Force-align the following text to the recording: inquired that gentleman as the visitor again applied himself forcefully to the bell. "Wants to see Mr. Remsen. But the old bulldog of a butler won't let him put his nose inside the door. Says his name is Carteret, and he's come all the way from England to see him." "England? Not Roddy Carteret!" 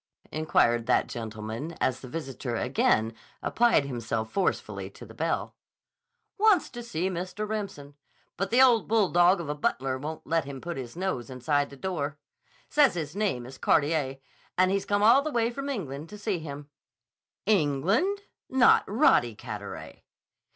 inquired 0.31 0.87
that 0.87 1.05
gentleman 1.05 1.73
as 1.79 1.99
the 1.99 2.07
visitor 2.07 2.55
again 2.55 3.13
applied 3.43 3.85
himself 3.85 4.31
forcefully 4.31 4.89
to 4.89 5.05
the 5.05 5.13
bell. 5.13 5.55
"Wants 6.39 6.71
to 6.71 6.81
see 6.81 7.07
Mr. 7.07 7.47
Remsen. 7.47 7.93
But 8.35 8.49
the 8.49 8.63
old 8.63 8.87
bulldog 8.87 9.39
of 9.39 9.47
a 9.47 9.53
butler 9.53 9.99
won't 9.99 10.25
let 10.25 10.45
him 10.45 10.59
put 10.59 10.75
his 10.77 10.95
nose 10.95 11.29
inside 11.29 11.69
the 11.69 11.77
door. 11.77 12.17
Says 12.67 12.95
his 12.95 13.15
name 13.15 13.45
is 13.45 13.59
Carteret, 13.59 14.19
and 14.57 14.71
he's 14.71 14.87
come 14.87 15.03
all 15.03 15.21
the 15.21 15.29
way 15.29 15.51
from 15.51 15.69
England 15.69 16.09
to 16.09 16.17
see 16.17 16.39
him." 16.39 16.71
"England? 17.45 18.21
Not 18.49 18.83
Roddy 18.87 19.35
Carteret!" 19.35 20.01